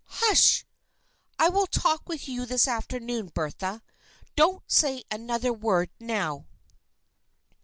"Hush! 0.21 0.65
I 1.37 1.49
will 1.49 1.67
talk 1.67 2.09
with 2.09 2.27
you 2.27 2.47
this 2.47 2.67
afternoon, 2.67 3.27
Bertha. 3.35 3.83
Don't 4.35 4.63
say 4.65 5.03
another 5.11 5.53
word 5.53 5.91
now." 5.99 6.47